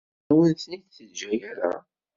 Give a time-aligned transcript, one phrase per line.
[0.33, 1.71] Ur awen-ten-id-teǧǧa ara.